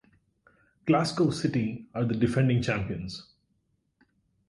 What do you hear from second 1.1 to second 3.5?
City are the defending champions.